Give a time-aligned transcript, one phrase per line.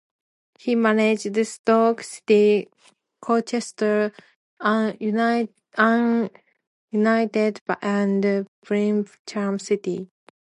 [0.59, 2.69] He managed Stoke City,
[3.21, 4.11] Colchester
[4.99, 6.31] United and
[8.63, 10.09] Birmingham City.